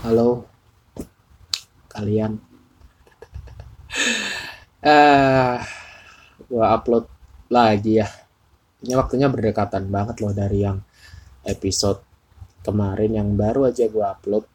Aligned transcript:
Halo 0.00 0.48
kalian. 1.92 2.40
Eh, 4.80 5.56
gua 6.48 6.66
upload 6.72 7.04
lagi 7.52 8.00
ya. 8.00 8.08
Ini 8.80 8.96
waktunya 8.96 9.28
berdekatan 9.28 9.92
banget 9.92 10.24
loh 10.24 10.32
dari 10.32 10.64
yang 10.64 10.80
episode 11.44 12.00
kemarin 12.64 13.12
yang 13.12 13.36
baru 13.36 13.68
aja 13.68 13.92
gua 13.92 14.16
upload. 14.16 14.48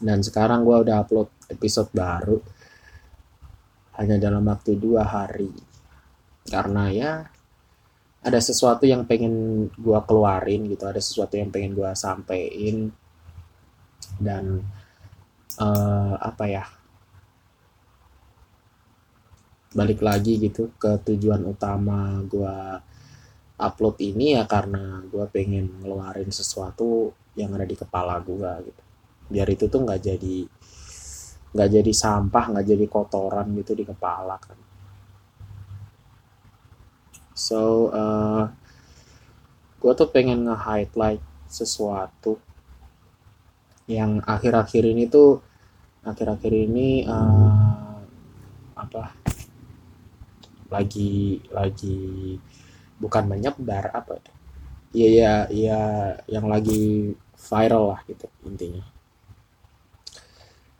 Dan 0.00 0.24
sekarang 0.24 0.64
gua 0.64 0.80
udah 0.80 1.04
upload 1.04 1.28
episode 1.52 1.92
baru. 1.92 2.40
Hanya 4.00 4.16
dalam 4.16 4.48
waktu 4.48 4.80
dua 4.80 5.04
hari. 5.04 5.52
Karena 6.48 6.88
ya 6.88 7.28
ada 8.24 8.40
sesuatu 8.40 8.88
yang 8.88 9.04
pengen 9.04 9.68
gua 9.76 10.08
keluarin 10.08 10.72
gitu, 10.72 10.88
ada 10.88 11.04
sesuatu 11.04 11.36
yang 11.36 11.52
pengen 11.52 11.76
gua 11.76 11.92
sampein 11.92 12.96
dan 14.24 14.62
eh, 15.58 16.14
apa 16.16 16.44
ya? 16.48 16.64
Balik 19.72 20.04
lagi 20.04 20.36
gitu 20.36 20.72
ke 20.76 21.00
tujuan 21.00 21.42
utama 21.48 22.20
gua 22.28 22.76
upload 23.56 23.96
ini 24.04 24.36
ya 24.36 24.44
karena 24.44 25.00
gua 25.08 25.24
pengen 25.28 25.80
ngeluarin 25.80 26.28
sesuatu 26.28 27.12
yang 27.36 27.56
ada 27.56 27.64
di 27.64 27.76
kepala 27.76 28.20
gua 28.20 28.60
gitu. 28.60 28.82
Biar 29.32 29.48
itu 29.48 29.64
tuh 29.72 29.80
nggak 29.80 30.00
jadi 30.02 30.36
nggak 31.52 31.68
jadi 31.68 31.92
sampah 31.92 32.44
nggak 32.52 32.66
jadi 32.68 32.84
kotoran 32.88 33.48
gitu 33.56 33.72
di 33.72 33.84
kepala 33.88 34.36
kan. 34.36 34.58
So 37.32 37.88
uh, 37.92 38.44
gua 39.80 39.92
tuh 39.96 40.12
pengen 40.12 40.44
nge-highlight 40.46 41.24
sesuatu 41.48 42.36
yang 43.90 44.22
akhir-akhir 44.22 44.82
ini 44.86 45.10
tuh 45.10 45.42
akhir-akhir 46.02 46.52
ini 46.52 47.06
uh, 47.06 47.98
apa 48.78 49.14
lagi 50.70 51.42
lagi 51.50 52.38
bukan 52.98 53.28
menyebar 53.28 53.92
apa 53.92 54.18
ya 54.18 54.32
iya 54.92 55.08
ya 55.08 55.32
ya 55.50 55.80
yang 56.28 56.46
lagi 56.46 57.14
viral 57.42 57.84
lah 57.94 58.00
gitu 58.06 58.26
intinya. 58.46 58.84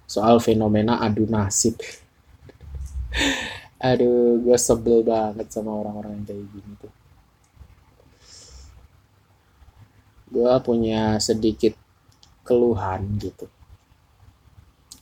Soal 0.06 0.38
fenomena 0.38 1.02
adu 1.02 1.26
nasib. 1.26 1.80
Aduh 3.82 4.38
gue 4.38 4.58
sebel 4.60 5.02
banget 5.02 5.50
sama 5.50 5.74
orang-orang 5.74 6.22
yang 6.22 6.26
kayak 6.28 6.46
gini 6.54 6.72
tuh. 6.78 6.94
Gue 10.32 10.52
punya 10.62 11.18
sedikit 11.18 11.74
keluhan 12.52 13.16
gitu. 13.16 13.48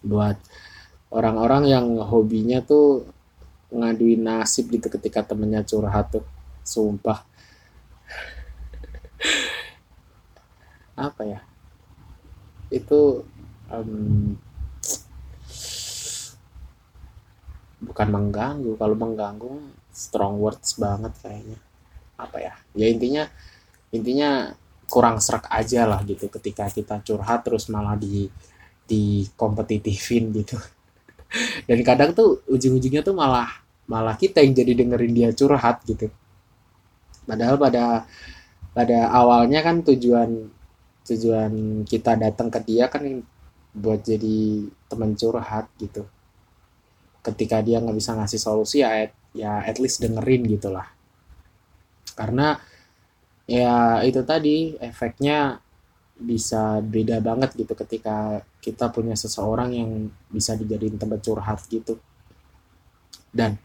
Buat 0.07 0.39
orang-orang 1.11 1.67
yang 1.67 1.99
hobinya 1.99 2.63
tuh 2.63 3.11
ngaduin 3.75 4.23
nasib 4.23 4.71
gitu 4.71 4.87
ketika 4.87 5.27
temennya 5.27 5.67
curhat 5.67 6.15
tuh 6.15 6.23
sumpah. 6.63 7.27
Apa 11.11 11.23
ya? 11.27 11.43
Itu 12.71 13.27
um, 13.67 14.39
bukan 17.83 18.09
mengganggu 18.15 18.79
kalau 18.79 18.95
mengganggu 18.95 19.51
strong 19.91 20.39
words 20.39 20.79
banget 20.79 21.11
kayaknya. 21.19 21.59
Apa 22.15 22.39
ya? 22.39 22.55
Ya 22.79 22.87
intinya 22.87 23.27
intinya 23.91 24.55
kurang 24.91 25.23
serak 25.23 25.47
aja 25.55 25.87
lah 25.87 26.03
gitu 26.03 26.27
ketika 26.27 26.67
kita 26.67 26.99
curhat 27.07 27.47
terus 27.47 27.71
malah 27.71 27.95
di 27.95 28.27
di 28.85 29.23
kompetitifin 29.39 30.35
gitu. 30.35 30.59
Dan 31.69 31.87
kadang 31.87 32.11
tuh 32.11 32.43
ujung-ujungnya 32.51 33.07
tuh 33.07 33.15
malah 33.15 33.47
malah 33.87 34.19
kita 34.19 34.43
yang 34.43 34.53
jadi 34.55 34.73
dengerin 34.83 35.15
dia 35.15 35.31
curhat 35.31 35.87
gitu. 35.87 36.11
Padahal 37.23 37.55
pada 37.55 38.05
pada 38.75 38.99
awalnya 39.15 39.63
kan 39.63 39.87
tujuan 39.87 40.51
tujuan 41.07 41.87
kita 41.87 42.19
datang 42.19 42.51
ke 42.51 42.59
dia 42.67 42.91
kan 42.91 43.23
buat 43.71 44.03
jadi 44.03 44.67
teman 44.91 45.15
curhat 45.15 45.71
gitu. 45.79 46.03
Ketika 47.23 47.63
dia 47.63 47.79
nggak 47.79 47.95
bisa 47.95 48.19
ngasih 48.19 48.41
solusi 48.43 48.83
ya 48.83 48.91
at, 49.07 49.15
ya 49.31 49.63
at 49.63 49.79
least 49.79 50.03
dengerin 50.03 50.51
gitulah 50.51 50.91
karena 52.21 52.61
ya 53.51 53.99
itu 54.07 54.23
tadi 54.23 54.79
efeknya 54.79 55.59
bisa 56.15 56.79
beda 56.79 57.19
banget 57.19 57.57
gitu 57.59 57.75
ketika 57.75 58.47
kita 58.63 58.93
punya 58.95 59.19
seseorang 59.19 59.75
yang 59.75 59.91
bisa 60.31 60.55
dijadiin 60.55 61.01
tempat 61.01 61.19
curhat 61.25 61.59
gitu. 61.67 61.99
Dan 63.35 63.59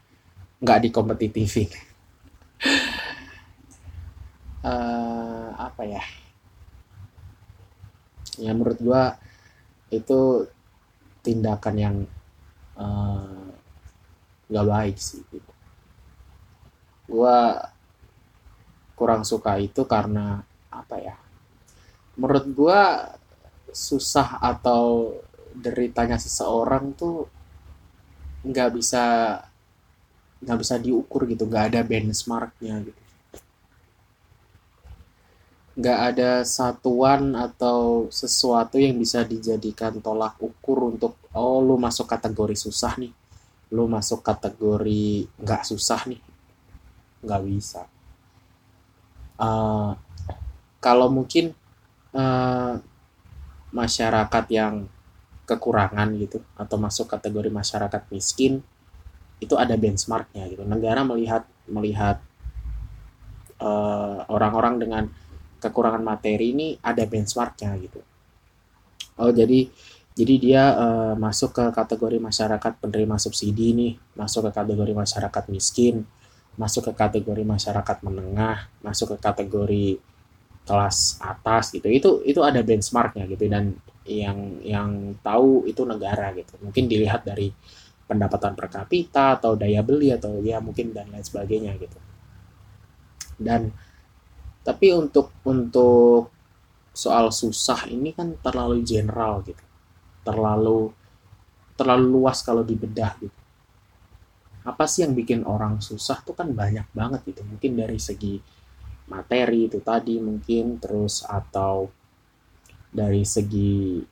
nggak 0.58 0.90
dikompetitifin 0.90 1.70
uh, 4.66 5.54
apa 5.70 5.82
ya? 5.86 6.02
Ya 8.42 8.50
menurut 8.56 8.82
gua 8.82 9.14
itu 9.94 10.50
tindakan 11.22 11.76
yang 11.78 11.96
uh, 12.74 13.54
nggak 14.50 14.66
baik 14.66 14.96
sih 14.98 15.22
gitu. 15.30 15.52
gua 17.06 17.70
kurang 18.96 19.22
suka 19.22 19.60
itu 19.60 19.84
karena 19.84 20.40
apa 20.72 20.96
ya 20.98 21.16
menurut 22.16 22.48
gua 22.56 23.12
susah 23.76 24.40
atau 24.40 25.12
deritanya 25.52 26.16
seseorang 26.16 26.96
tuh 26.96 27.28
nggak 28.40 28.70
bisa 28.72 29.04
nggak 30.40 30.58
bisa 30.60 30.74
diukur 30.80 31.28
gitu 31.28 31.48
nggak 31.48 31.74
ada 31.74 31.80
benchmarknya 31.84 32.88
gitu. 32.88 33.02
Nggak 35.76 36.00
ada 36.12 36.30
satuan 36.48 37.36
atau 37.36 38.08
sesuatu 38.08 38.80
yang 38.80 38.96
bisa 38.96 39.20
dijadikan 39.24 40.00
tolak 40.00 40.40
ukur 40.40 40.88
untuk 40.96 41.20
oh 41.36 41.60
lu 41.60 41.76
masuk 41.76 42.08
kategori 42.08 42.56
susah 42.56 42.96
nih 42.96 43.12
lu 43.74 43.90
masuk 43.90 44.22
kategori 44.24 45.26
nggak 45.36 45.62
susah 45.68 46.00
nih. 46.08 46.22
Nggak 47.20 47.42
bisa 47.44 47.82
uh, 49.40 49.96
kalau 50.80 51.08
mungkin 51.08 51.52
uh, 52.12 52.78
masyarakat 53.72 54.44
yang 54.52 54.88
kekurangan 55.46 56.10
gitu 56.18 56.42
atau 56.58 56.76
masuk 56.76 57.06
kategori 57.06 57.48
masyarakat 57.52 58.02
miskin 58.10 58.64
itu 59.38 59.54
ada 59.54 59.76
benchmarknya 59.78 60.48
gitu. 60.50 60.64
Negara 60.66 61.06
melihat 61.06 61.44
melihat 61.68 62.18
orang-orang 64.28 64.74
uh, 64.76 64.80
dengan 64.80 65.04
kekurangan 65.60 66.04
materi 66.04 66.52
ini 66.52 66.76
ada 66.82 67.04
benchmarknya 67.08 67.72
gitu. 67.80 68.00
Oh 69.16 69.32
jadi 69.32 69.70
jadi 70.16 70.34
dia 70.40 70.62
uh, 70.72 71.14
masuk 71.16 71.52
ke 71.52 71.64
kategori 71.76 72.16
masyarakat 72.16 72.72
penerima 72.80 73.16
subsidi 73.20 73.76
nih 73.76 73.92
masuk 74.16 74.48
ke 74.48 74.50
kategori 74.56 74.92
masyarakat 74.96 75.44
miskin 75.52 76.08
masuk 76.56 76.88
ke 76.88 76.92
kategori 76.96 77.44
masyarakat 77.44 77.96
menengah 78.00 78.72
masuk 78.80 79.16
ke 79.16 79.18
kategori 79.20 79.86
kelas 80.66 81.20
atas 81.22 81.70
gitu. 81.70 81.86
Itu 81.92 82.10
itu 82.24 82.40
ada 82.42 82.60
benchmarknya 82.64 83.28
gitu. 83.28 83.46
Dan 83.46 83.76
yang 84.08 84.60
yang 84.64 85.14
tahu 85.20 85.68
itu 85.68 85.84
negara 85.84 86.32
gitu. 86.32 86.56
Mungkin 86.64 86.88
dilihat 86.88 87.22
dari 87.28 87.52
pendapatan 88.06 88.56
per 88.56 88.72
kapita 88.72 89.36
atau 89.38 89.54
daya 89.54 89.84
beli 89.84 90.10
atau 90.14 90.40
ya 90.40 90.58
mungkin 90.58 90.96
dan 90.96 91.12
lain 91.12 91.22
sebagainya 91.22 91.76
gitu. 91.76 91.98
Dan 93.36 93.70
tapi 94.64 94.90
untuk 94.96 95.30
untuk 95.46 96.32
soal 96.96 97.28
susah 97.30 97.86
ini 97.92 98.16
kan 98.16 98.34
terlalu 98.40 98.82
general 98.82 99.44
gitu. 99.44 99.62
Terlalu 100.24 100.90
terlalu 101.76 102.04
luas 102.08 102.40
kalau 102.40 102.64
dibedah 102.64 103.14
gitu 103.20 103.45
apa 104.66 104.90
sih 104.90 105.06
yang 105.06 105.14
bikin 105.14 105.46
orang 105.46 105.78
susah 105.78 106.18
tuh 106.26 106.34
kan 106.34 106.50
banyak 106.50 106.90
banget 106.90 107.22
gitu. 107.30 107.46
Mungkin 107.46 107.78
dari 107.78 108.02
segi 108.02 108.42
materi 109.06 109.70
itu 109.70 109.78
tadi 109.78 110.18
mungkin 110.18 110.82
terus 110.82 111.22
atau 111.22 111.86
dari 112.90 113.22
segi 113.22 114.02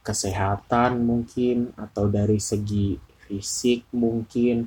kesehatan 0.00 1.04
mungkin 1.04 1.76
atau 1.76 2.08
dari 2.08 2.40
segi 2.40 2.96
fisik 3.28 3.92
mungkin 3.92 4.64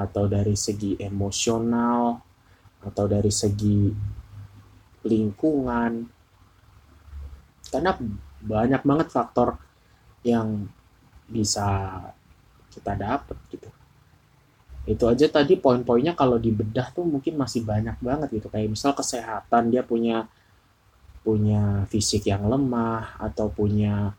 atau 0.00 0.24
dari 0.24 0.56
segi 0.56 0.96
emosional 0.96 2.16
atau 2.80 3.04
dari 3.04 3.28
segi 3.28 3.92
lingkungan. 5.04 5.92
Karena 7.68 7.92
banyak 8.40 8.80
banget 8.80 9.08
faktor 9.12 9.60
yang 10.24 10.64
bisa 11.28 12.00
kita 12.72 12.96
dapat 12.96 13.36
gitu 13.52 13.75
itu 14.86 15.04
aja 15.10 15.26
tadi 15.26 15.58
poin-poinnya 15.58 16.14
kalau 16.14 16.38
dibedah 16.38 16.94
tuh 16.94 17.02
mungkin 17.02 17.34
masih 17.34 17.66
banyak 17.66 17.98
banget 17.98 18.28
gitu. 18.38 18.46
Kayak 18.46 18.70
misal 18.70 18.94
kesehatan 18.94 19.74
dia 19.74 19.82
punya 19.82 20.30
punya 21.26 21.82
fisik 21.90 22.30
yang 22.30 22.46
lemah 22.46 23.18
atau 23.18 23.50
punya 23.50 24.14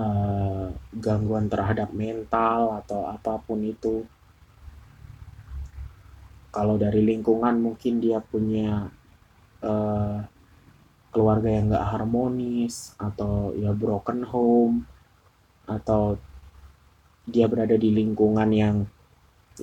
uh, 0.00 0.72
gangguan 0.96 1.52
terhadap 1.52 1.92
mental 1.92 2.80
atau 2.80 3.04
apa 3.04 3.36
pun 3.44 3.60
itu. 3.60 4.08
Kalau 6.48 6.80
dari 6.80 7.04
lingkungan 7.04 7.60
mungkin 7.60 8.00
dia 8.00 8.24
punya 8.24 8.88
uh, 9.60 10.24
keluarga 11.12 11.48
yang 11.52 11.68
gak 11.68 11.88
harmonis 11.92 12.96
atau 12.96 13.52
ya 13.52 13.76
broken 13.76 14.24
home 14.24 14.88
atau 15.68 16.16
dia 17.28 17.44
berada 17.44 17.76
di 17.76 17.92
lingkungan 17.92 18.48
yang 18.48 18.76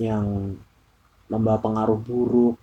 yang 0.00 0.56
membawa 1.28 1.60
pengaruh 1.60 2.00
buruk. 2.00 2.56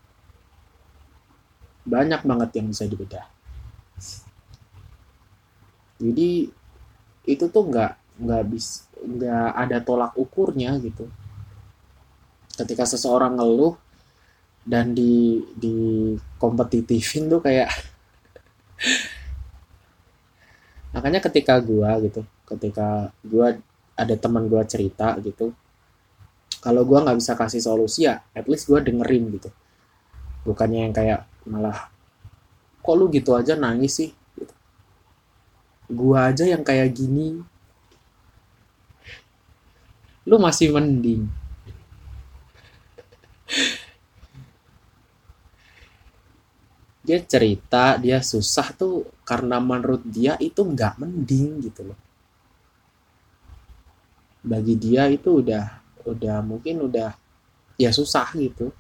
Banyak 1.88 2.26
banget 2.26 2.50
yang 2.60 2.68
bisa 2.74 2.84
dibedah 2.84 3.38
jadi 5.98 6.50
itu 7.28 7.46
tuh 7.50 7.64
nggak 7.68 8.22
nggak 8.22 8.44
bisa 8.50 8.86
nggak 8.98 9.50
ada 9.54 9.78
tolak 9.82 10.14
ukurnya 10.18 10.78
gitu. 10.82 11.10
Ketika 12.58 12.86
seseorang 12.90 13.38
ngeluh 13.38 13.78
dan 14.66 14.94
di 14.94 15.42
di 15.54 15.76
kompetitifin 16.42 17.30
tuh 17.30 17.42
kayak 17.42 17.70
makanya 20.94 21.22
ketika 21.22 21.62
gua 21.62 22.02
gitu 22.02 22.26
ketika 22.50 23.14
gua 23.22 23.54
ada 23.94 24.16
teman 24.18 24.50
gua 24.50 24.66
cerita 24.66 25.14
gitu 25.22 25.54
kalau 26.64 26.82
gua 26.84 27.06
nggak 27.06 27.18
bisa 27.22 27.34
kasih 27.38 27.62
solusi 27.62 28.10
ya 28.10 28.22
at 28.34 28.46
least 28.50 28.68
gua 28.70 28.82
dengerin 28.82 29.34
gitu. 29.38 29.50
Bukannya 30.48 30.90
yang 30.90 30.94
kayak 30.96 31.28
malah 31.48 31.92
kok 32.82 32.96
lu 32.96 33.12
gitu 33.12 33.36
aja 33.36 33.54
nangis 33.60 34.00
sih? 34.00 34.12
Gitu. 34.38 34.54
gua 35.88 36.32
aja 36.32 36.44
yang 36.44 36.64
kayak 36.64 36.92
gini. 36.96 37.40
Lu 40.28 40.36
masih 40.40 40.76
mending. 40.76 41.28
Dia 47.08 47.24
cerita 47.24 47.96
dia 47.96 48.20
susah 48.20 48.76
tuh 48.76 49.08
karena 49.24 49.64
menurut 49.64 50.04
dia 50.04 50.36
itu 50.44 50.60
nggak 50.60 51.00
mending 51.00 51.64
gitu 51.64 51.88
loh. 51.88 52.00
Bagi 54.44 54.76
dia 54.76 55.08
itu 55.08 55.40
udah 55.40 55.87
udah 56.08 56.40
mungkin 56.42 56.88
udah 56.88 57.12
ya 57.76 57.92
susah 57.92 58.32
gitu. 58.40 58.72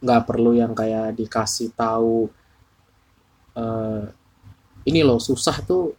Nggak 0.00 0.22
perlu 0.24 0.56
yang 0.56 0.72
kayak 0.72 1.14
dikasih 1.16 1.76
tahu 1.76 2.32
uh, 3.54 4.04
ini 4.88 5.00
loh 5.04 5.20
susah 5.20 5.60
tuh 5.60 5.92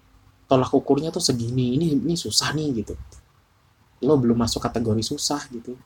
tolak 0.50 0.74
ukurnya 0.74 1.14
tuh 1.14 1.24
segini 1.24 1.78
ini 1.80 1.96
ini 1.96 2.16
susah 2.18 2.52
nih 2.52 2.84
gitu. 2.84 2.94
Lo 4.04 4.18
belum 4.18 4.42
masuk 4.42 4.60
kategori 4.66 5.06
susah 5.06 5.42
gitu. 5.54 5.78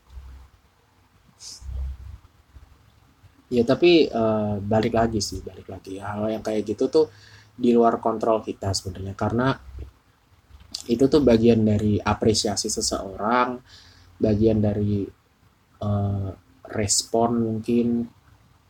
Ya 3.53 3.61
tapi 3.61 4.09
uh, 4.09 4.57
balik 4.57 4.97
lagi 4.97 5.21
sih 5.21 5.43
balik 5.45 5.69
lagi. 5.69 6.01
Hal 6.01 6.25
yang 6.31 6.41
kayak 6.41 6.65
gitu 6.65 6.89
tuh 6.89 7.07
di 7.55 7.71
luar 7.71 8.01
kontrol 8.01 8.41
kita 8.41 8.73
sebenarnya. 8.73 9.13
Karena 9.13 9.53
itu 10.85 11.05
tuh 11.09 11.21
bagian 11.25 11.65
dari 11.65 11.97
apresiasi 11.97 12.69
seseorang 12.69 13.57
bagian 14.15 14.63
dari 14.63 15.03
uh, 15.81 16.29
respon 16.71 17.31
mungkin 17.41 18.07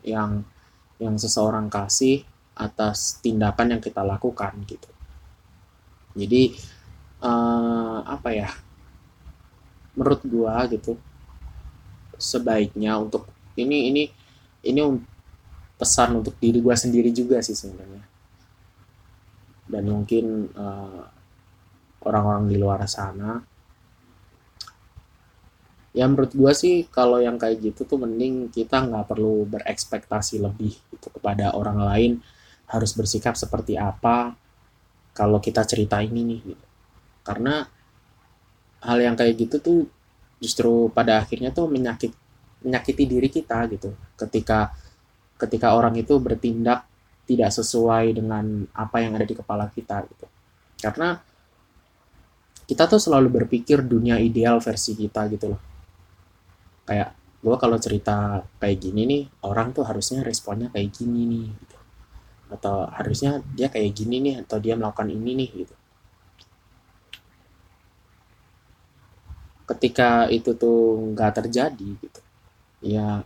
yang 0.06 0.41
yang 0.97 1.15
seseorang 1.19 1.67
kasih 1.67 2.23
atas 2.56 3.19
tindakan 3.19 3.77
yang 3.77 3.81
kita 3.83 4.00
lakukan 4.00 4.56
gitu. 4.63 4.88
Jadi 6.15 6.56
uh, 7.19 8.00
apa 8.07 8.29
ya 8.31 8.50
menurut 9.95 10.21
gua 10.27 10.63
gitu 10.71 10.95
sebaiknya 12.15 12.95
untuk 12.95 13.27
ini 13.59 13.91
ini 13.91 14.03
ini 14.65 14.81
pesan 15.75 16.23
untuk 16.23 16.39
diri 16.39 16.63
gue 16.63 16.75
sendiri 16.75 17.12
juga 17.12 17.44
sih 17.44 17.56
sebenarnya. 17.56 18.03
Dan 19.67 19.83
mungkin 19.91 20.25
eh, 20.56 21.03
orang-orang 22.05 22.45
di 22.47 22.57
luar 22.61 22.85
sana. 22.85 23.41
Ya 25.95 26.05
menurut 26.11 26.35
gue 26.35 26.51
sih 26.51 26.85
kalau 26.91 27.23
yang 27.23 27.39
kayak 27.39 27.63
gitu 27.63 27.87
tuh 27.87 27.97
mending 28.03 28.51
kita 28.51 28.83
nggak 28.83 29.15
perlu 29.15 29.47
berekspektasi 29.47 30.43
lebih 30.43 30.75
gitu 30.91 31.07
kepada 31.09 31.55
orang 31.55 31.79
lain. 31.81 32.11
Harus 32.69 32.91
bersikap 32.93 33.33
seperti 33.39 33.79
apa 33.79 34.35
kalau 35.15 35.39
kita 35.39 35.63
cerita 35.63 36.03
ini 36.03 36.21
nih 36.27 36.39
gitu. 36.43 36.65
karena 37.25 37.65
hal 38.85 38.97
yang 39.01 39.17
kayak 39.17 39.33
gitu 39.33 39.57
tuh 39.57 39.79
justru 40.37 40.93
pada 40.93 41.23
akhirnya 41.23 41.49
tuh 41.49 41.65
menyakit 41.65 42.13
menyakiti 42.61 43.03
diri 43.09 43.29
kita 43.31 43.65
gitu. 43.71 43.95
Ketika 44.19 44.75
ketika 45.39 45.73
orang 45.73 45.95
itu 45.97 46.19
bertindak 46.21 46.85
tidak 47.25 47.49
sesuai 47.49 48.13
dengan 48.13 48.69
apa 48.77 49.01
yang 49.01 49.17
ada 49.17 49.25
di 49.25 49.33
kepala 49.33 49.71
kita 49.73 50.05
gitu. 50.05 50.27
Karena 50.77 51.17
kita 52.65 52.89
tuh 52.89 52.97
selalu 52.97 53.29
berpikir 53.41 53.85
dunia 53.85 54.17
ideal 54.17 54.57
versi 54.57 54.97
kita 54.97 55.29
gitu 55.29 55.53
loh. 55.53 55.62
Kayak 56.85 57.13
gue 57.45 57.56
kalau 57.62 57.77
cerita 57.77 58.41
kayak 58.57 58.77
gini 58.81 59.01
nih 59.06 59.23
orang 59.45 59.69
tuh 59.69 59.85
harusnya 59.85 60.25
responnya 60.25 60.73
kayak 60.73 60.89
gini 60.94 61.21
nih 61.29 61.47
gitu. 61.53 61.77
atau 62.45 62.85
harusnya 62.94 63.41
dia 63.57 63.73
kayak 63.73 63.91
gini 63.97 64.21
nih 64.21 64.35
atau 64.45 64.62
dia 64.62 64.77
melakukan 64.77 65.09
ini 65.09 65.31
nih 65.33 65.50
gitu. 65.65 65.75
Ketika 69.65 70.29
itu 70.29 70.53
tuh 70.53 71.09
nggak 71.13 71.41
terjadi 71.41 71.89
gitu. 72.01 72.21
Ya 72.85 73.25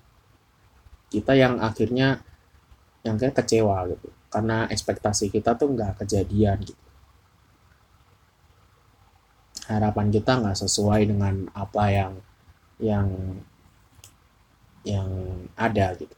kita 1.11 1.35
yang 1.35 1.59
akhirnya 1.59 2.23
yang 3.03 3.15
kayak 3.19 3.43
kecewa 3.43 3.87
gitu. 3.91 4.07
Karena 4.31 4.67
ekspektasi 4.71 5.31
kita 5.31 5.55
tuh 5.59 5.67
nggak 5.75 6.03
kejadian 6.03 6.63
gitu 6.63 6.88
harapan 9.69 10.09
kita 10.09 10.41
nggak 10.41 10.57
sesuai 10.57 11.01
dengan 11.05 11.45
apa 11.53 11.83
yang 11.93 12.13
yang 12.81 13.07
yang 14.81 15.09
ada 15.53 15.93
gitu. 15.93 16.15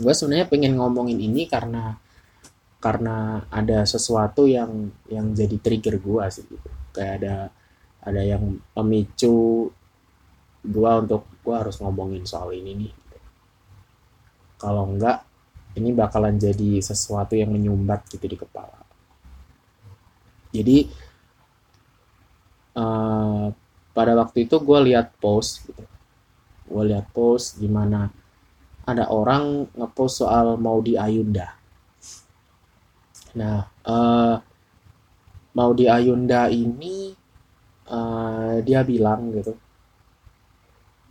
Gue 0.00 0.12
sebenarnya 0.16 0.48
pengen 0.48 0.80
ngomongin 0.80 1.20
ini 1.20 1.44
karena 1.44 2.00
karena 2.80 3.44
ada 3.52 3.84
sesuatu 3.84 4.48
yang 4.48 4.88
yang 5.12 5.36
jadi 5.36 5.60
trigger 5.60 6.00
gue 6.00 6.24
sih 6.32 6.48
gitu. 6.48 6.70
Kayak 6.96 7.12
ada 7.20 7.36
ada 8.00 8.22
yang 8.24 8.56
pemicu 8.72 9.68
gue 10.64 10.90
untuk 10.96 11.28
gue 11.44 11.54
harus 11.54 11.76
ngomongin 11.84 12.24
soal 12.24 12.56
ini 12.56 12.72
nih 12.76 12.92
kalau 14.60 14.84
enggak 14.92 15.24
ini 15.72 15.96
bakalan 15.96 16.36
jadi 16.36 16.84
sesuatu 16.84 17.32
yang 17.32 17.48
menyumbat 17.48 18.04
gitu 18.12 18.28
di 18.28 18.36
kepala. 18.36 18.84
Jadi 20.52 20.84
uh, 22.80 23.52
pada 23.92 24.16
waktu 24.16 24.48
itu 24.48 24.56
gue 24.56 24.78
lihat 24.88 25.12
post 25.20 25.68
gitu 25.68 25.84
gue 26.70 26.82
lihat 26.88 27.04
post 27.12 27.60
gimana 27.60 28.08
ada 28.88 29.12
orang 29.12 29.68
ngepost 29.76 30.24
soal 30.24 30.56
mau 30.56 30.80
di 30.80 30.96
Ayunda 30.96 31.52
nah 33.36 33.68
uh, 33.84 34.40
mau 35.52 35.70
di 35.76 35.84
Ayunda 35.84 36.48
ini 36.48 37.12
uh, 37.92 38.64
dia 38.64 38.80
bilang 38.80 39.28
gitu 39.36 39.52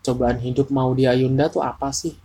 cobaan 0.10 0.40
hidup 0.42 0.74
mau 0.74 0.96
di 0.96 1.06
Ayunda 1.06 1.52
tuh 1.52 1.62
apa 1.62 1.92
sih? 1.94 2.16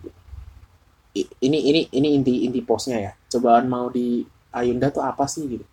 Ini 1.15 1.57
ini 1.69 1.81
ini 1.93 2.07
inti 2.17 2.43
inti 2.43 2.59
posnya 2.65 2.97
ya. 2.99 3.11
Cobaan 3.31 3.69
mau 3.69 3.87
di 3.93 4.25
Ayunda 4.51 4.91
tuh 4.91 5.03
apa 5.03 5.29
sih 5.29 5.47
gitu? 5.47 5.65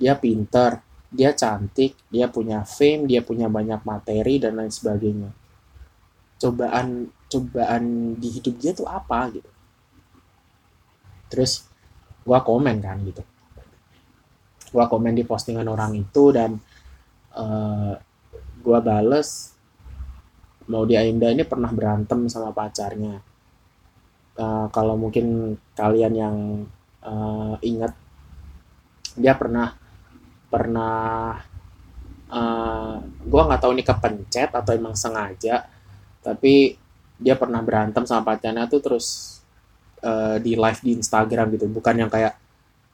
Dia 0.00 0.18
pinter, 0.18 0.82
dia 1.14 1.30
cantik, 1.30 1.94
dia 2.10 2.26
punya 2.26 2.66
fame, 2.66 3.06
dia 3.06 3.22
punya 3.22 3.46
banyak 3.46 3.86
materi 3.86 4.42
dan 4.42 4.58
lain 4.58 4.74
sebagainya. 4.74 5.30
Cobaan 6.42 7.06
cobaan 7.30 8.14
di 8.18 8.28
hidup 8.34 8.54
dia 8.58 8.74
tuh 8.74 8.90
apa 8.90 9.30
gitu? 9.30 9.50
Terus 11.30 11.70
gua 12.26 12.42
komen 12.42 12.82
kan 12.82 12.98
gitu. 13.06 13.22
Gua 14.74 14.90
komen 14.90 15.14
di 15.14 15.22
postingan 15.22 15.70
orang 15.70 15.94
itu 15.94 16.34
dan 16.34 16.58
uh, 17.38 17.94
gua 18.58 18.82
bales 18.82 19.54
mau 20.66 20.82
di 20.82 20.98
Ainda 20.98 21.30
ini 21.30 21.46
pernah 21.46 21.70
berantem 21.70 22.26
sama 22.26 22.50
pacarnya. 22.50 23.22
Uh, 24.34 24.66
kalau 24.74 24.98
mungkin 24.98 25.54
kalian 25.78 26.14
yang 26.18 26.36
uh, 27.06 27.54
ingat, 27.62 27.94
dia 29.14 29.38
pernah 29.38 29.78
pernah 30.54 31.34
uh, 32.30 32.38
eh, 32.38 32.94
gue 33.02 33.42
nggak 33.42 33.60
tahu 33.60 33.72
ini 33.74 33.82
kepencet 33.82 34.50
atau 34.54 34.70
emang 34.70 34.94
sengaja, 34.94 35.66
tapi 36.22 36.78
dia 37.18 37.34
pernah 37.34 37.58
berantem 37.58 38.06
sama 38.06 38.22
pacarnya 38.22 38.70
tuh 38.70 38.78
terus 38.78 39.38
uh, 40.06 40.38
di 40.38 40.54
live 40.54 40.80
di 40.86 40.94
Instagram 40.94 41.58
gitu, 41.58 41.66
bukan 41.66 42.06
yang 42.06 42.10
kayak 42.10 42.38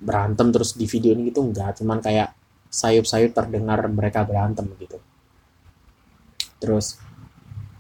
berantem 0.01 0.49
terus 0.49 0.73
di 0.73 0.89
video 0.89 1.13
ini 1.13 1.29
gitu 1.29 1.45
enggak, 1.45 1.77
cuman 1.85 2.01
kayak 2.01 2.33
sayup-sayup 2.73 3.37
terdengar 3.37 3.85
mereka 3.93 4.25
berantem 4.25 4.65
gitu. 4.81 4.97
Terus 6.57 6.97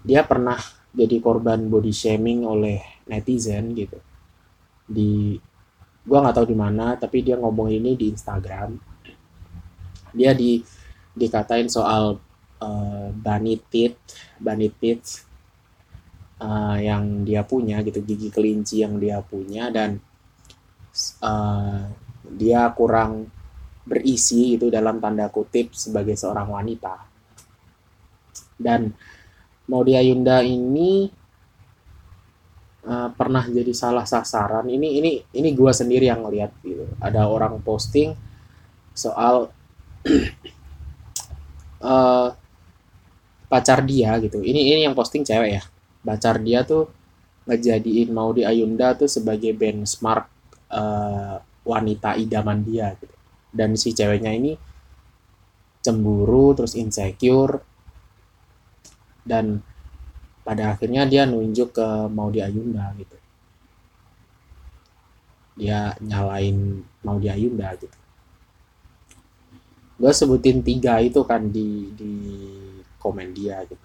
dia 0.04 0.28
pernah 0.28 0.60
jadi 0.92 1.16
korban 1.24 1.72
body 1.72 1.92
shaming 1.92 2.44
oleh 2.44 2.84
netizen 3.08 3.72
gitu. 3.72 3.96
Di 4.84 5.40
gua 6.04 6.26
nggak 6.26 6.36
tahu 6.36 6.46
di 6.52 6.56
mana 6.58 6.96
tapi 7.00 7.24
dia 7.24 7.40
ngomong 7.40 7.70
ini 7.72 7.96
di 7.96 8.10
Instagram 8.12 8.89
dia 10.14 10.34
di 10.34 10.62
dikatain 11.14 11.66
soal 11.66 12.18
uh, 12.62 13.08
bunny 13.12 13.58
teeth 13.70 13.98
bunny 14.38 14.70
uh, 16.40 16.76
yang 16.78 17.26
dia 17.26 17.42
punya 17.44 17.82
gitu 17.82 18.00
gigi 18.02 18.30
kelinci 18.30 18.82
yang 18.82 18.96
dia 18.96 19.20
punya 19.24 19.68
dan 19.68 19.98
uh, 21.22 21.82
dia 22.30 22.70
kurang 22.72 23.26
berisi 23.84 24.54
itu 24.54 24.70
dalam 24.70 25.02
tanda 25.02 25.26
kutip 25.32 25.74
sebagai 25.74 26.14
seorang 26.14 26.48
wanita 26.52 26.94
dan 28.60 28.92
Maudia 29.70 30.04
Yunda 30.04 30.44
ini 30.44 31.08
uh, 32.84 33.08
pernah 33.14 33.46
jadi 33.48 33.72
salah 33.72 34.04
sasaran. 34.04 34.68
Ini 34.68 34.88
ini 35.00 35.12
ini 35.32 35.48
gue 35.56 35.72
sendiri 35.72 36.10
yang 36.10 36.26
ngeliat 36.26 36.52
gitu. 36.60 36.84
Ada 37.00 37.30
orang 37.30 37.62
posting 37.64 38.12
soal 38.92 39.48
uh, 41.84 42.28
pacar 43.50 43.82
dia 43.82 44.16
gitu. 44.22 44.40
Ini 44.40 44.60
ini 44.74 44.80
yang 44.86 44.96
posting 44.96 45.26
cewek 45.26 45.50
ya. 45.58 45.62
Pacar 46.00 46.40
dia 46.40 46.64
tuh 46.64 46.88
ngejadiin 47.48 48.14
Maudi 48.14 48.46
Ayunda 48.46 48.94
tuh 48.94 49.10
sebagai 49.10 49.52
benchmark 49.56 50.28
uh, 50.70 51.42
wanita 51.66 52.16
idaman 52.16 52.62
dia 52.62 52.94
gitu. 52.96 53.16
Dan 53.50 53.74
si 53.74 53.90
ceweknya 53.90 54.30
ini 54.30 54.54
cemburu 55.80 56.52
terus 56.54 56.76
insecure 56.76 57.64
dan 59.24 59.64
pada 60.44 60.76
akhirnya 60.76 61.04
dia 61.08 61.24
nunjuk 61.28 61.76
ke 61.76 61.86
Maudi 62.12 62.40
Ayunda 62.44 62.92
gitu 62.96 63.16
dia 65.60 65.92
nyalain 66.00 66.80
Maudi 67.04 67.28
Ayunda 67.28 67.76
gitu 67.76 67.96
gue 70.00 70.12
sebutin 70.16 70.64
tiga 70.64 70.96
itu 71.04 71.20
kan 71.28 71.44
di 71.52 71.92
di 71.92 72.12
komen 72.96 73.36
dia 73.36 73.60
gitu. 73.68 73.84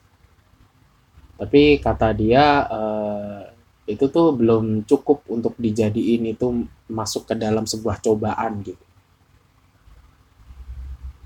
Tapi 1.36 1.84
kata 1.84 2.16
dia 2.16 2.64
uh, 2.72 3.44
itu 3.84 4.08
tuh 4.08 4.32
belum 4.32 4.88
cukup 4.88 5.28
untuk 5.28 5.60
dijadiin 5.60 6.32
itu 6.32 6.64
masuk 6.88 7.28
ke 7.28 7.36
dalam 7.36 7.68
sebuah 7.68 8.00
cobaan 8.00 8.64
gitu. 8.64 8.86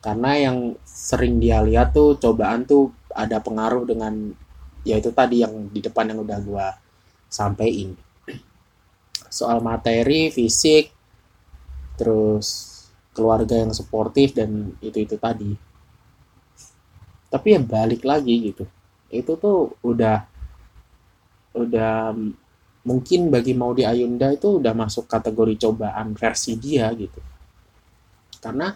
Karena 0.02 0.50
yang 0.50 0.74
sering 0.82 1.38
dia 1.38 1.62
lihat 1.62 1.94
tuh 1.94 2.18
cobaan 2.18 2.66
tuh 2.66 2.90
ada 3.14 3.38
pengaruh 3.38 3.86
dengan 3.86 4.34
ya 4.82 4.98
itu 4.98 5.14
tadi 5.14 5.46
yang 5.46 5.70
di 5.70 5.86
depan 5.86 6.10
yang 6.10 6.26
udah 6.26 6.40
gue 6.42 6.68
sampein. 7.30 7.94
Soal 9.38 9.62
materi 9.62 10.34
fisik 10.34 10.90
terus 11.94 12.69
keluarga 13.20 13.60
yang 13.60 13.76
suportif 13.76 14.32
dan 14.32 14.72
itu 14.80 15.04
itu 15.04 15.20
tadi. 15.20 15.52
Tapi 17.28 17.48
ya 17.52 17.60
balik 17.60 18.08
lagi 18.08 18.56
gitu. 18.56 18.64
Itu 19.12 19.36
tuh 19.36 19.76
udah 19.84 20.24
udah 21.60 22.16
mungkin 22.88 23.28
bagi 23.28 23.52
Maudi 23.52 23.84
Ayunda 23.84 24.32
itu 24.32 24.64
udah 24.64 24.72
masuk 24.72 25.04
kategori 25.12 25.60
cobaan 25.60 26.16
versi 26.16 26.56
dia 26.56 26.88
gitu. 26.96 27.20
Karena 28.40 28.72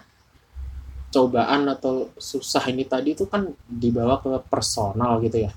cobaan 1.08 1.72
atau 1.72 2.12
susah 2.20 2.68
ini 2.68 2.84
tadi 2.84 3.16
itu 3.16 3.24
kan 3.24 3.48
dibawa 3.64 4.20
ke 4.20 4.36
personal 4.52 5.24
gitu 5.24 5.48
ya. 5.48 5.52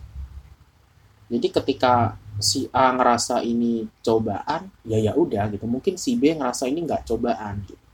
Jadi 1.27 1.47
ketika 1.51 2.15
si 2.39 2.71
A 2.71 2.95
ngerasa 2.95 3.43
ini 3.43 3.83
cobaan 3.99 4.71
ya 4.87 4.95
ya 4.95 5.11
udah 5.11 5.51
gitu. 5.51 5.67
Mungkin 5.67 5.99
si 5.99 6.15
B 6.15 6.31
ngerasa 6.31 6.71
ini 6.71 6.87
nggak 6.87 7.03
cobaan 7.03 7.67
gitu 7.67 7.86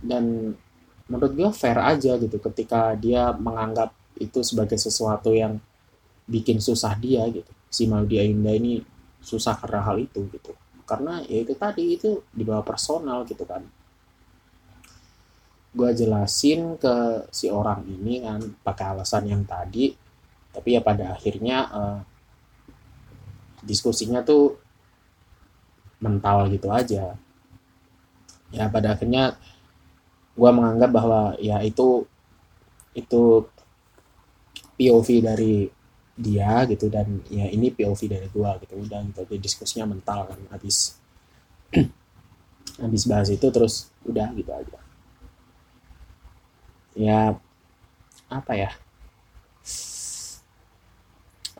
dan 0.00 0.56
menurut 1.10 1.32
gue 1.34 1.50
fair 1.52 1.76
aja 1.80 2.16
gitu 2.16 2.38
ketika 2.38 2.94
dia 2.96 3.34
menganggap 3.36 3.92
itu 4.20 4.40
sebagai 4.44 4.76
sesuatu 4.76 5.32
yang 5.32 5.58
bikin 6.28 6.62
susah 6.62 6.94
dia 6.96 7.26
gitu. 7.28 7.50
Si 7.70 7.86
Maudi 7.86 8.18
Ayunda 8.18 8.54
ini 8.54 8.82
susah 9.18 9.58
karena 9.58 9.80
hal 9.82 9.98
itu 10.00 10.26
gitu. 10.30 10.52
Karena 10.86 11.22
ya 11.26 11.42
itu 11.42 11.54
tadi 11.54 11.98
itu 11.98 12.22
dibawa 12.30 12.62
personal 12.62 13.26
gitu 13.26 13.42
kan. 13.42 13.66
Gue 15.70 15.90
jelasin 15.94 16.78
ke 16.78 17.26
si 17.30 17.46
orang 17.50 17.86
ini 17.86 18.22
kan 18.22 18.42
pakai 18.62 18.94
alasan 18.94 19.30
yang 19.30 19.42
tadi 19.46 19.94
tapi 20.50 20.74
ya 20.74 20.82
pada 20.82 21.14
akhirnya 21.14 21.58
uh, 21.70 21.98
diskusinya 23.62 24.22
tuh 24.22 24.58
mental 26.02 26.50
gitu 26.50 26.70
aja. 26.74 27.14
Ya 28.50 28.66
pada 28.66 28.98
akhirnya 28.98 29.38
gue 30.40 30.50
menganggap 30.56 30.88
bahwa 30.88 31.36
ya 31.36 31.60
itu 31.60 32.08
itu 32.96 33.44
POV 34.80 35.08
dari 35.20 35.68
dia 36.20 36.64
gitu 36.68 36.92
dan 36.92 37.20
ya 37.32 37.48
ini 37.48 37.72
POV 37.72 38.00
dari 38.08 38.28
gua 38.32 38.56
gitu. 38.60 38.76
Udah 38.76 39.00
gitu 39.04 39.20
jadi 39.28 39.40
diskusinya 39.40 39.92
mental 39.92 40.28
kan 40.28 40.40
habis 40.52 40.96
habis 42.82 43.02
bahas 43.08 43.28
itu 43.28 43.46
terus 43.52 43.92
udah 44.08 44.32
gitu 44.36 44.52
aja. 44.52 44.80
Ya 46.96 47.20
apa 48.32 48.52
ya? 48.56 48.70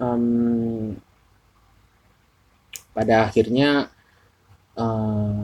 Um, 0.01 0.97
pada 2.97 3.29
akhirnya 3.29 3.93
uh, 4.73 4.81
eh, 4.81 5.41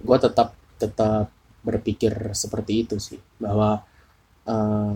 gue 0.00 0.18
tetap 0.20 0.56
tetap 0.80 1.28
berpikir 1.64 2.36
seperti 2.36 2.84
itu 2.84 2.96
sih 3.00 3.18
bahwa 3.40 3.80
uh, 4.44 4.94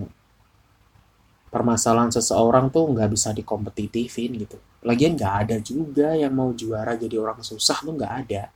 permasalahan 1.49 2.13
seseorang 2.13 2.69
tuh 2.69 2.93
nggak 2.93 3.09
bisa 3.09 3.33
dikompetitifin 3.33 4.37
gitu. 4.37 4.61
Lagian 4.85 5.17
nggak 5.17 5.35
ada 5.49 5.57
juga 5.65 6.13
yang 6.13 6.37
mau 6.37 6.53
juara 6.53 6.95
jadi 6.95 7.17
orang 7.17 7.41
susah 7.41 7.81
tuh 7.81 7.97
nggak 7.97 8.15
ada. 8.29 8.53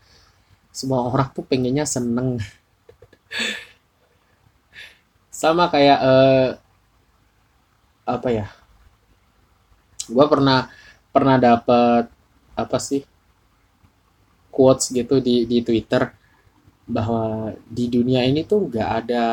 Semua 0.68 1.08
orang 1.08 1.32
tuh 1.32 1.42
pengennya 1.42 1.88
seneng. 1.88 2.36
Sama 5.32 5.72
kayak 5.72 5.98
uh, 6.04 6.48
apa 8.04 8.28
ya? 8.28 8.46
Gue 10.06 10.26
pernah 10.28 10.68
pernah 11.08 11.40
dapet 11.40 12.12
apa 12.52 12.76
sih 12.76 13.00
quotes 14.52 14.92
gitu 14.92 15.24
di 15.24 15.48
di 15.48 15.64
Twitter 15.64 16.21
bahwa 16.86 17.54
di 17.66 17.86
dunia 17.86 18.26
ini 18.26 18.42
tuh 18.42 18.66
nggak 18.66 18.90
ada 19.04 19.24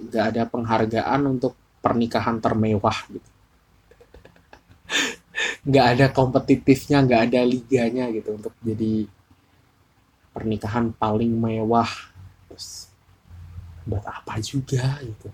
nggak 0.00 0.24
ada 0.32 0.42
penghargaan 0.48 1.20
untuk 1.28 1.56
pernikahan 1.80 2.40
termewah 2.40 2.96
gitu. 3.08 3.30
Nggak 5.64 5.86
ada 5.96 6.06
kompetitifnya 6.12 7.04
nggak 7.04 7.22
ada 7.32 7.40
liganya 7.44 8.08
gitu 8.12 8.36
untuk 8.36 8.52
jadi 8.60 9.08
pernikahan 10.32 10.92
paling 10.92 11.32
mewah. 11.32 11.88
Terus 12.48 12.92
buat 13.88 14.04
apa 14.04 14.36
juga 14.40 15.00
gitu. 15.00 15.28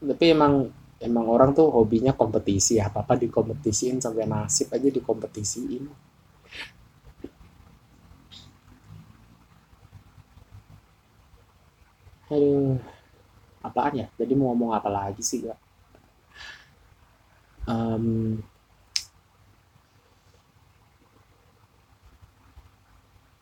Tapi 0.00 0.26
emang 0.32 0.72
emang 1.00 1.26
orang 1.28 1.50
tuh 1.52 1.68
hobinya 1.68 2.12
kompetisi 2.12 2.80
apa 2.80 3.04
apa 3.04 3.16
dikompetisiin 3.16 4.00
sampai 4.00 4.24
nasib 4.28 4.68
aja 4.72 4.88
dikompetisiin 4.88 6.09
Aduh, 12.30 12.78
apaan 13.58 14.06
ya? 14.06 14.06
Jadi 14.14 14.32
mau 14.38 14.54
ngomong 14.54 14.70
apa 14.70 14.86
lagi 14.86 15.18
sih, 15.18 15.42
Kak? 15.42 15.58
Um, 17.66 18.38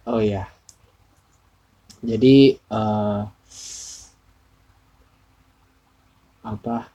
oh 0.09 0.21
ya, 0.21 0.49
jadi 2.05 2.61
uh, 2.69 3.25
apa? 6.45 6.89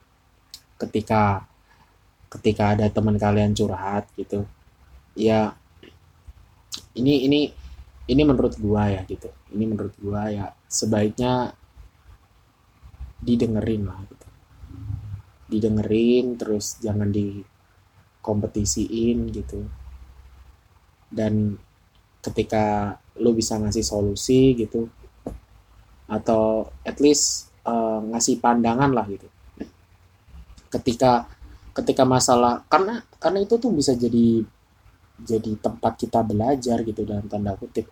Ketika 0.78 1.46
ketika 2.38 2.74
ada 2.74 2.86
teman 2.90 3.14
kalian 3.18 3.54
curhat 3.54 4.10
gitu, 4.18 4.46
ya 5.14 5.54
ini 6.98 7.26
ini 7.26 7.40
ini 8.10 8.22
menurut 8.26 8.58
gua 8.58 8.90
ya 8.90 9.02
gitu. 9.06 9.30
Ini 9.54 9.64
menurut 9.70 9.94
gua 9.98 10.30
ya 10.30 10.50
sebaiknya 10.66 11.54
didengerin 13.24 13.88
lah. 13.88 13.96
Gitu 14.04 14.24
didengerin 15.48 16.34
terus 16.34 16.76
jangan 16.80 17.12
dikompetisiin 17.14 19.30
gitu. 19.30 19.62
Dan 21.06 21.54
ketika 22.24 22.96
lo 23.20 23.36
bisa 23.36 23.60
ngasih 23.60 23.84
solusi 23.86 24.56
gitu 24.58 24.90
atau 26.10 26.66
at 26.82 26.98
least 26.98 27.54
uh, 27.62 28.02
ngasih 28.10 28.42
pandangan 28.42 28.90
lah 28.90 29.06
gitu. 29.06 29.30
Ketika 30.72 31.30
ketika 31.74 32.06
masalah 32.06 32.62
karena 32.66 33.02
karena 33.22 33.38
itu 33.46 33.58
tuh 33.58 33.70
bisa 33.70 33.94
jadi 33.94 34.42
jadi 35.14 35.54
tempat 35.62 35.94
kita 35.94 36.26
belajar 36.26 36.82
gitu 36.82 37.06
dalam 37.06 37.30
tanda 37.30 37.54
kutip. 37.54 37.86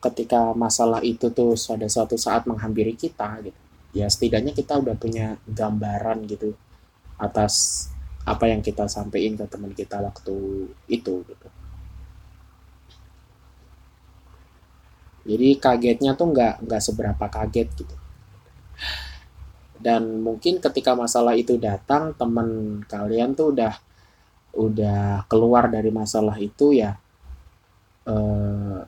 Ketika 0.00 0.56
masalah 0.56 1.04
itu 1.04 1.28
tuh 1.28 1.52
pada 1.56 1.88
suatu 1.88 2.16
saat 2.16 2.48
menghampiri 2.48 2.96
kita 2.96 3.40
gitu 3.44 3.69
ya 3.90 4.06
setidaknya 4.06 4.54
kita 4.54 4.78
udah 4.78 4.94
punya 4.94 5.38
gambaran 5.50 6.26
gitu 6.30 6.54
atas 7.18 7.86
apa 8.22 8.46
yang 8.46 8.62
kita 8.62 8.86
sampaikan 8.86 9.34
ke 9.34 9.44
teman 9.50 9.72
kita 9.74 9.98
waktu 9.98 10.36
itu 10.86 11.14
gitu. 11.26 11.48
Jadi 15.20 15.48
kagetnya 15.60 16.16
tuh 16.16 16.32
nggak 16.32 16.64
nggak 16.64 16.82
seberapa 16.82 17.24
kaget 17.28 17.68
gitu. 17.76 17.96
Dan 19.80 20.20
mungkin 20.20 20.60
ketika 20.60 20.92
masalah 20.92 21.32
itu 21.32 21.56
datang 21.56 22.12
teman 22.16 22.80
kalian 22.84 23.32
tuh 23.32 23.52
udah 23.56 23.72
udah 24.50 25.24
keluar 25.30 25.70
dari 25.70 25.94
masalah 25.94 26.34
itu 26.42 26.74
ya 26.74 26.98
eh, 28.04 28.80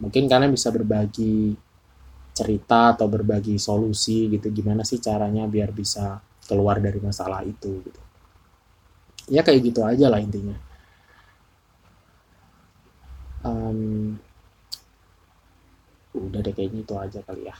mungkin 0.00 0.24
kalian 0.28 0.52
bisa 0.52 0.68
berbagi 0.68 1.56
cerita 2.40 2.96
atau 2.96 3.04
berbagi 3.04 3.60
solusi 3.60 4.32
gitu 4.32 4.48
gimana 4.48 4.80
sih 4.80 4.96
caranya 4.96 5.44
biar 5.44 5.76
bisa 5.76 6.16
keluar 6.48 6.80
dari 6.80 6.96
masalah 7.04 7.44
itu 7.44 7.84
gitu. 7.84 8.00
Ya 9.28 9.44
kayak 9.44 9.60
gitu 9.68 9.84
aja 9.84 10.08
lah 10.08 10.18
intinya. 10.18 10.56
Um, 13.44 14.16
udah 16.16 16.40
deh 16.40 16.52
kayaknya 16.56 16.80
itu 16.80 16.94
aja 16.96 17.20
kali 17.22 17.44
ya. 17.44 17.56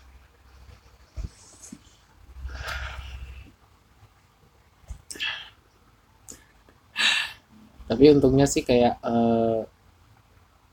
Tapi 7.91 8.05
untungnya 8.11 8.47
sih 8.47 8.63
kayak 8.63 9.03
uh, 9.03 9.67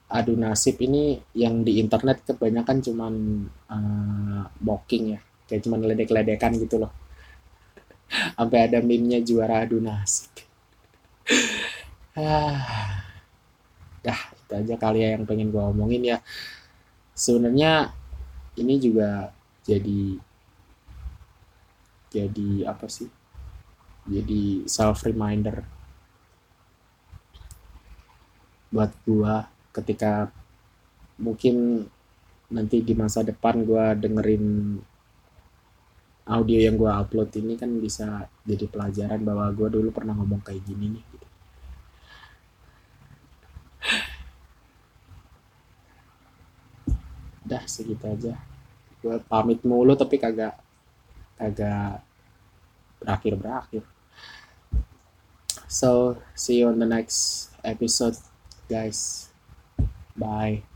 adu 0.07 0.39
nasib 0.39 0.79
ini 0.79 1.19
yang 1.35 1.67
di 1.67 1.83
internet 1.83 2.23
kebanyakan 2.23 2.77
cuman 2.79 3.13
uh, 3.67 4.43
mocking 4.63 5.17
ya. 5.17 5.19
Kayak 5.47 5.61
cuman 5.67 5.79
ledek-ledekan 5.83 6.51
gitu 6.59 6.79
loh. 6.83 6.91
Sampai 8.39 8.71
ada 8.71 8.79
meme-nya 8.79 9.19
juara 9.23 9.63
adu 9.67 9.79
nasib. 9.83 10.31
Ah 12.17 13.05
dah 14.01 14.21
itu 14.33 14.53
aja 14.57 14.75
kali 14.79 15.05
ya 15.05 15.13
yang 15.13 15.29
pengen 15.29 15.53
gue 15.53 15.61
omongin 15.61 16.01
ya. 16.01 16.17
Sebenarnya 17.13 17.93
ini 18.57 18.81
juga 18.81 19.29
jadi 19.61 20.17
jadi 22.09 22.49
apa 22.65 22.89
sih? 22.89 23.05
Jadi 24.07 24.65
self 24.65 25.03
reminder 25.03 25.61
buat 28.71 28.91
gua 29.07 29.47
ketika 29.77 30.33
mungkin 31.21 31.85
nanti 32.49 32.81
di 32.81 32.93
masa 32.97 33.21
depan 33.21 33.61
gua 33.61 33.93
dengerin 33.93 34.77
audio 36.27 36.59
yang 36.59 36.75
gua 36.75 36.97
upload 37.05 37.29
ini 37.37 37.53
kan 37.53 37.69
bisa 37.77 38.25
jadi 38.41 38.65
pelajaran 38.65 39.21
bahwa 39.21 39.45
gua 39.53 39.69
dulu 39.69 39.93
pernah 39.93 40.17
ngomong 40.17 40.41
kayak 40.41 40.65
gini 40.65 40.97
nih 40.97 41.03
gitu. 41.13 41.27
Dah 47.47 47.63
segitu 47.63 48.03
aja. 48.03 48.35
Gue 48.99 49.23
pamit 49.23 49.63
mulu 49.63 49.95
tapi 49.95 50.19
kagak 50.19 50.59
kagak 51.39 52.03
berakhir 52.99 53.33
berakhir. 53.39 53.83
So 55.71 56.19
see 56.35 56.59
you 56.59 56.67
on 56.67 56.83
the 56.83 56.89
next 56.89 57.55
episode. 57.63 58.19
guys. 58.67 59.31
Bye. 60.17 60.67